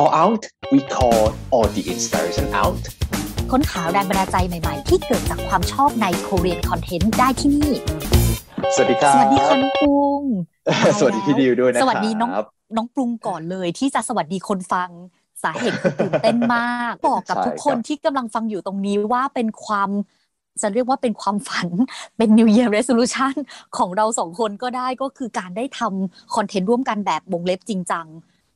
[0.00, 0.42] call out
[0.72, 1.22] we call
[1.54, 2.82] all the inspiration out
[3.50, 7.72] ค้นหาแรงบันดาลใจใหม่ ๆ ที่เกิดจากความชอบใน Korean Content ได้ที่นี่
[8.74, 10.22] สวัสดีครับ สวัสดีคุณปรุง
[10.98, 12.30] สวัสดีพี่ดิวด้วยนะครับ สวัสดีน้อง
[12.76, 14.90] น้องปรุงก่อนเลยที่จะสวัสดีคนฟัง
[15.42, 19.90] สาเหตุคือตื่นเต้นมาก บอกกับทุกคนที่กำลังฟังอยู่ตรงนี้ว่าเป็นความ
[20.62, 21.68] จะเรียกว่าเป็นความฝัน
[22.16, 23.34] เป็น New Year Resolution
[23.76, 28.06] ของเราสองคนก็ได้ก็คือการได้ทำคอนเทนต์ร่วมกันแบบวงเล็บจริงจัง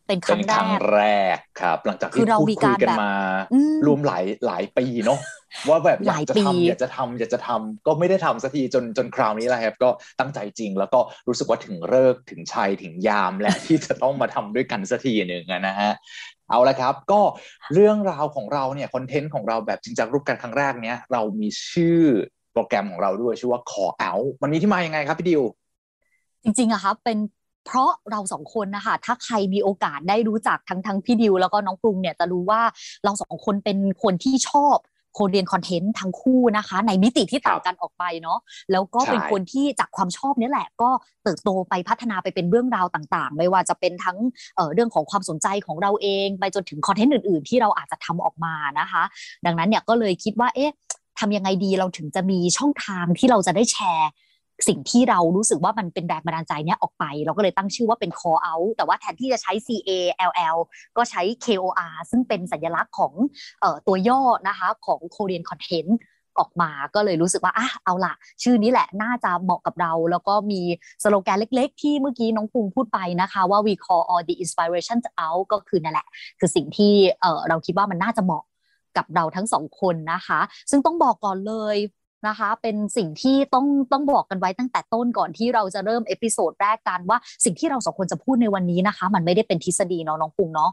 [0.06, 1.00] เป็นคเป็รั้นงคแรรั้งกแร
[1.34, 3.12] กครับ หลังจากคืที่อเราพูดมีคุกายรกันแบบมา
[3.54, 5.20] อืมรวมหลายหลายปีเนาะ
[5.68, 9.88] ว่าแบบอหยาลากยจะปีทำอยากจะทำอยากจะทำก็ไม่ได้ทำสักทีจนจนคราวนี้แหละครับก็
[10.20, 15.92] ตั้งใจจริง แล้วก็รู้สึกว่าถึงเลิกษ์ถึงชัยถึงยามและที่จะต้องมาทำด้วยกันสักทีหนึ่งอะนะฮะ
[16.50, 17.20] เอาละครับ ก็
[17.74, 22.00] เรื่องราวของเราเนี่ยคอนเทนต์ของเราแบบจริงจังรูปกันครั้งแรกเนี้ยเรามีชื่อ
[22.52, 25.42] โปรแกรมของเราด้วยชื่อว่า Call Out มันมีที่มายังไงครับพี่ดิว
[26.42, 27.18] จริงๆอะครับเป็น
[27.66, 32.62] เพราะเราสองคนนะคะถ้าใครมีโอกาสได้รู้จักทั้งทั้งพี่ดิวแล้วก็น้องปรุงเนี่ยจะรู้ว่า
[33.04, 34.78] เราสองคนเป็นคนที่ชอบ
[35.16, 38.38] โคเรียนคอนเทนต์ทั้งคู่นะคะ ในมิติที่ต่างกันออกไปเนาะ
[38.72, 40.90] แล้วก็เป็นใช่คนที่จากความชอบเนี้แหละ ก็
[41.24, 44.18] เติบโตไปพัฒนาไปเป็นเรื่องราวต่างๆ ไม่ว่าจะเป็นทั้ง
[44.56, 49.02] เอ่อเรื่องของความสนใจของเราเอง ไปจนถึงคอนเทนต์อื่นๆ ที่เราอาจจะทำออกมานะคะ
[49.46, 50.72] ดังนั้นเนี่ยก็เลยคิดว่าเอ๊ะ
[51.18, 54.08] ทำยังไงดีเราถึงจะมีช่องทางที่เราจะได้แชร์
[54.68, 59.90] สิ่งที่เรารู้สึกว่ามันเป็นแรงบันดาลใจเนี่ยออกไป เราก็เลยตั้งชื่อว่าเป็น call out แต่ว่าแทนที่จะใช้ C A
[60.30, 60.56] L L
[60.96, 63.12] ก็ใช้ K O R ซึ่งเป็นสัญลักษณ์ของ
[63.62, 65.92] ออตัวย่อนะคะของ Korean Content
[66.38, 70.60] ออกมาก็เลยรู้สึกว่าอะเอาล่ะชื่อนี้แหละน่าจะเหมาะกับเรา แล้วก็มี
[71.02, 76.06] สโลแกนเล็ก ๆ ที่เมื่อกี้น้องปุงพูดไปนะคะ ว่า we call all the inspiration out ก็คือนั่นแหละ
[76.38, 78.42] คือสิ่งที่เเราคิดว่ามันน่าจะเหมาะ
[78.96, 81.76] กับเราทั้งสองคนนะคะ ซึ่งต้องบอกก่อนเลย
[82.28, 90.70] นะคะ เป็นสิ่งที่ต้องต้องบอกกันไว้ตั้งแต่ต้นก่อนที่เราจะเริ่มเอพิโซดแรกกันว่าสิ่งที่เราสองคนจะพูดในวันนี้นะคะ มันไม่ได้เป็นทฤษฎีเนาะน้องปุงเนาะ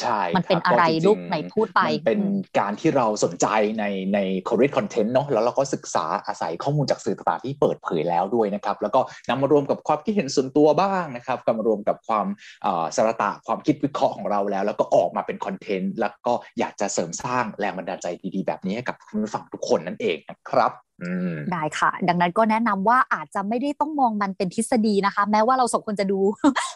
[0.00, 3.46] ใช่มันเป็นคบอะไรก็จงๆลูกไหนพูดไปมันเป็นอืมการที่เราสนใจ
[3.78, 12.26] ในใน Korean content เนาะแล้วเราก็ศึกษาอาศัยข้อมูลจากสื่อต่างๆที่เปิดเผยแล้วด้วยนะครับ แล้วก็นำมารวมกับความคิดเห็นส่วนตัวบ้างนะครับก็มารวมกับความ
[12.62, 20.87] เอ่อสารตะความคิดวิเคราะห์ของเราแล้ว แล้วก็ออกมาเป็นคอนเทนต์แล้วก็อยากจะเสริมสร้างแรงบันดาลใจดีๆ แบบนี้ให้กับคุณผู้ฟังทุกคนนั่นเองนะครับอืม
[21.52, 26.18] ได้ค่ะ ดังนั้นก็แนะนำว่าอาจจะไม่ได้ต้องมองมันเป็นทฤษฎีนะคะ แม้ว่าเราสองคนจะดู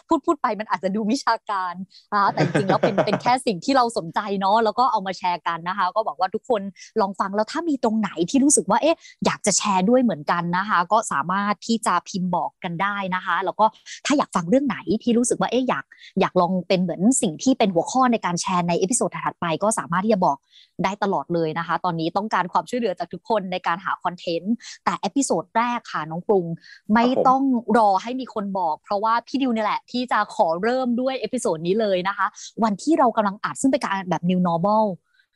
[0.07, 1.73] พูดพูดไปมันอาจจะดูวิชาการ
[2.13, 6.61] นะคะแต่จริงแล้วเป็นเป็นแค่สิ่งที่เราสนใจเนาะแล้วก็เอามาแชร์กันนะคะ ก็บอกว่าทุกคน
[7.01, 13.65] ลองฟังแล้วถ้ามีตรงไหนที่รู้สึกว่าเอ๊ะอยากจะแชร์ด้วยเหมือนกันนะคะ ก็สามารถที่จะพิมพ์บอกกันได้นะคะ แล้วก็
[14.05, 15.85] ถ้าอยากฟังเรื่องไหนที่รู้สึกว่าเอ๊ะอยาก
[16.19, 20.37] อยากลองเป็นเหมือนสิ่งที่เป็นหัวข้อในการแชร์ใน episode ถัดไปก็สามารถที่จะบอก
[20.83, 24.53] ได้ตลอดเลยนะคะ ตอนนี้ต้องการความช่วยเหลือจากทุกคนในการหาคอนเทนต์
[24.85, 26.45] แต่ episode แรกค่ะน้องปรุง
[26.93, 27.41] ไม่ต้อง
[27.77, 32.27] รอให้มีคนบอก เพราะว่าพี่ดิวเนี่ยแหละ ที่จะขอเริ่มด้วย episode นี้เลยนะคะ
[32.63, 34.85] วันที่เรากำลังอัดซึ่งเป็นการแบบ new normal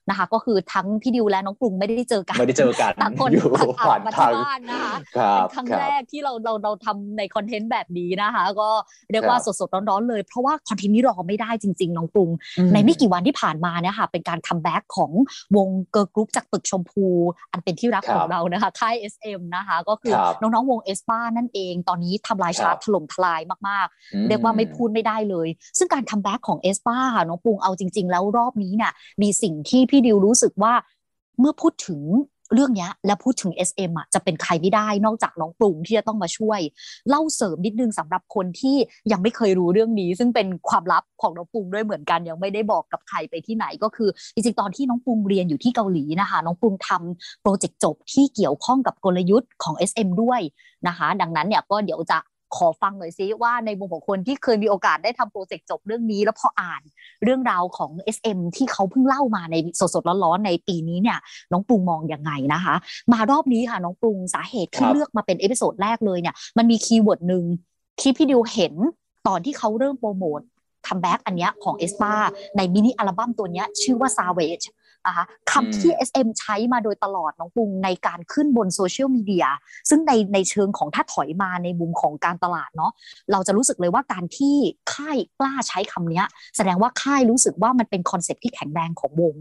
[0.10, 8.70] นะคะ ก็คือทั้งพี่ดิวและน้องปรุงไม่ได้เจอกันไม่ได้เจอกันต่างคนอยู่ต่างอัดผ่านมาทาที่บ้านนะคะครับเป็นครั้งครับแรกที่เราเราเราทำในคอนเทนต์แบบนี้นะคะ ก็
[9.12, 12.30] เรียกว่าครับสดๆร้อนๆเลย เพราะว่าคอนเทนต์นี้รอไม่ได้จริง ๆ น้องปรุง
[12.74, 15.12] ในไม่กี่วันที่ผ่านมาเนี่ยค่ะเป็นการ comeback ของ
[15.56, 17.06] วงเกิร์ลกรุ๊ปจากตึกชมพู
[17.52, 25.48] อันเป็นที่รักครับของเรานะคะค่าย SM นะคะ ก็คือครับน้องๆวงเอสปานั่นเอง ตอนนี้ทำลายครับชาร์ตถล่มทลายมากอืๆเรียกว่าไม่พูดไม่ได้เลย
[25.78, 28.92] ซึ่งการ comeback ของเอสปาค่ะน้องปรุงเอาจริง ๆ แล้วรอบนี้เนี่ย
[29.22, 30.74] มีสิ่งที่พี่ดิวรู้สึกว่า
[31.40, 32.02] เมื่อพูดถึง
[32.54, 36.60] เรื่องนี้และพูดถึง SM อะจะเป็นใครไม่ได้นอกจากน้องปรุงที่จะต้องมาช่วย
[37.10, 38.76] เล่าเสริมนิดนึงสำหรับคนที่
[39.12, 50.42] ยังไม่เคยรู้เรื่องนี้ ซึ่งเป็นความลับของน้องปรุงด้วยเหมือนกันยังไม่ได้บอกกับใครไปที่ไหนก็คือจริงๆตอนที่น้องปรุงเรียนอยู่ที่เกาหลีนะคะ น้องปรุงทำโปรเจกต์จบที่เกี่ยวข้องกับกลยุทธ์ของ SM ด้วย
[50.88, 52.18] นะคะ ดังนั้นเนี่ยก็เดี๋ยวจะ
[52.56, 56.82] ขอฟังหน่อยซิว่าในมุมของคนที่เคยมีโอกาสได้ทำโปรเจกต์จบเรื่องนี้ แล้วพออ่าน
[57.24, 61.20] เรื่องราวของ SM ที่เขาเพิ่งเล่ามาในสดๆร้อนๆในปีนี้เนี่ย
[61.52, 62.76] น้องปรุงมองยังไงนะคะ
[63.14, 67.44] มารอบนี้ค่ะน้องปรุงสาเหตุที่เลือกมาเป็น episode แรกเลยเนี่ยมันมี keyword หนึ่ง
[68.00, 68.74] ที่พี่ดิวเห็น
[69.28, 70.42] ตอนที่เขาเริ่มโปรโมท
[70.88, 72.14] comeback อันเนี้ยของเอสปา
[72.58, 74.66] ในมินิอัลบั้มตัวเนี้ยชื่อว่า Savage
[75.08, 79.46] นะคะคำที่ SM ใช้มาโดยตลอดน้องปรุงในการขึ้นบนโซเชียลมีเดีย
[79.90, 82.92] ซึ่งในในเชิงของถ้าถอยมาในมุมของการตลาดเนาะ
[83.32, 84.56] เราจะรู้สึกเลยว่าการที่
[84.94, 86.26] ค่ายกล้าใช้คำเนี้ย
[86.58, 89.36] แสดงว่าค่ายรู้สึกว่ามันเป็นคอนเซปต์ที่แข็งแรงของวง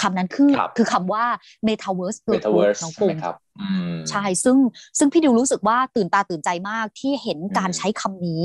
[0.00, 1.24] คำนั้นคือครับคือคำว่า
[1.66, 4.56] Metaverse Girl Group Metaverse น้องปรุงนะครับอืมใช่ซึ่ง
[4.98, 8.42] ซึ่งพี่ดิวรู้สึกว่าตื่นตาตื่นใจมากที่เห็นการอืมใช้คำนี้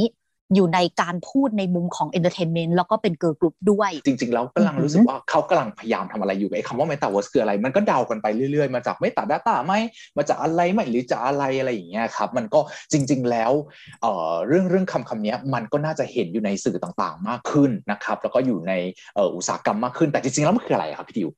[0.56, 9.74] อยู่ในการพูดในมุมของ entertainment แล้วก็เป็นเกิร์ลกรุ๊ปด้วย จริง ๆ แล้วกำลังรู้สึกว่าเขากำลังพยายามทำอะไรอยู่ไอ้คำว่า Metaverse คืออะไรมันก็เดากันไปเรื่อยๆ มาจากไม่ตัด Data ไหม
[10.18, 12.60] มาจากอะไรไหมหรือจะอะไรอะไรอย่างเงี้ยครับมันก็
[12.92, 13.52] จริง ๆ แล้ว
[14.02, 18.74] เอ่อเรื่องเรื่องคำคำนี้มันก็น่าจะเห็นอยู่ในสื่อต่างๆ มากขึ้นนะครับแล้วก็อยู่ใน
[19.16, 21.30] เอ่ออุตสาหกรรมมากขึ้นแต่จริงๆแล้วมันคืออะไรครับพี่ดิว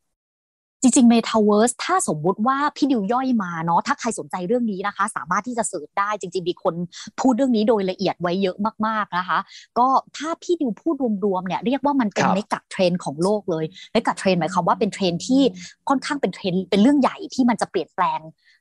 [0.83, 6.73] จริงๆ Metaverse ถ้าสมมุติว่าพี่ดิวย่อยมาเนาะถ้าใครสนใจเรื่องนี้นะคะ สามารถที่จะเสิร์ชได้จริง ๆ มีคน
[7.19, 8.57] พูดเรื่องนี้โดยละเอียดไว้เยอะ
[8.87, 9.39] มากๆนะคะ
[9.77, 9.87] ก็
[10.17, 10.95] ถ้าพี่ดิวพูด
[11.25, 15.41] รวมๆเนี่ยเรียกว่ามันเป็นครับเมกะเทรนของโลกเลยmegatrend หมายความว่าเป็นเทรนด์ที่
[15.89, 18.19] ค่อนข้างเป็นเทรนด์เป็นเรื่องใหญ่ที่มันจะเปลี่ยนแปลง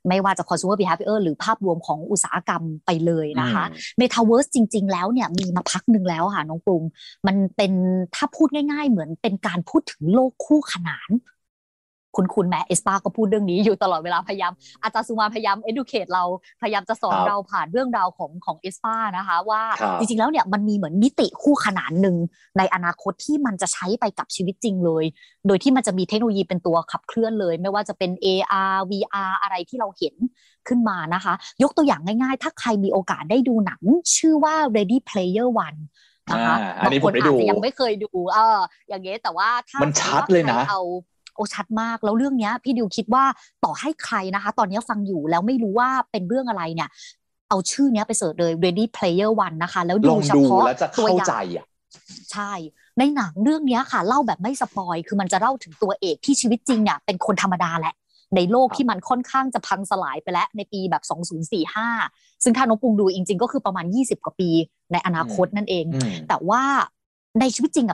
[0.09, 3.65] ไม่ว่าจะ consumer behavior หรือภาพรวมของอุตสาหกรรมไปเลยนะคะ
[4.01, 6.83] Metaverse จริง ๆ แล้วเนี่ยมีมาพักหนึ่งแล้วค่ะน้องปรุง
[7.27, 7.73] มันเป็น
[8.15, 11.11] ถ้าพูดง่าย ๆ เหมือนเป็นการพูดถึงโลกคู่ขนาน
[12.17, 16.25] คุณคุณแม่เอสปาก็พูดเรื่องนี้อยู่ตลอดเวลาพยายามอาจารย์ซูมานพยายาม educate เรา
[16.63, 22.17] พยายามจะสอนครับเราผ่านเรื่องราวของของเอสปานะคะ ว่าครับจริงๆแล้วเนี่ยมันมีเหมือนมิติคู่ขนานหนึ่ง
[22.59, 25.05] ในอนาคตที่มันจะใช้ไปกับชีวิตจริงเลย
[25.47, 30.15] โดยที่มันจะมีเทคโนโลยีเป็นตัวขับเคลื่อนเลย ไม่ว่าจะเป็น AR VR อะไรที่เราเห็น
[30.69, 33.83] ขึ้นมานะคะ ยกตัวอย่างง่ายๆ ถ้าใครมีโอกาสได้ดูหนัง
[34.17, 35.79] ชื่อว่า Ready Player One
[36.31, 38.59] นะคะอ่าอันนี้บางคนผมได้อาดูจจะยังไม่เคยดู เออ
[38.89, 43.25] อย่างเงี้ยแต่ว่าถ้ามันชัดเลยนะใครเอาโอ้ชัดมาก แล้วเรื่องเนี้ยพี่ดิวคิดว่า
[43.65, 46.89] ต่อให้ใครนะคะ ตอนนี้ฟังอยู่แล้วไม่รู้ว่าเป็นเรื่องอะไรเนี่ย
[47.49, 51.67] เอาชื่อเนี้ยไปเสิร์ชเลย Ready Player One นะคะ แล้วลดูองเฉดูพาะแล้วจะตัวเข้าอย่าใจงอะ
[52.33, 52.53] ใช่
[52.99, 57.95] ในหนังเรื่องเนี้ยค่ะ เล่าแบบไม่สปอย คือมันจะเล่าถึงตัวเอกที่ชีวิตจริงเนี่ยเป็นคนธรรมดาแหละ
[58.37, 61.03] ในโลกครับที่มันค่อนข้างจะพังสลายไปแล้วในปีแบบ
[61.73, 64.51] 2045 ซึ่งถ้าน้องปรุงดูจริง ๆ ก็คือประมาณ 20 กว่าปี
[64.93, 66.63] ในอนาคตนั่นเองอืมแต่ว่า
[67.41, 67.91] ในชีวิตจริงอะ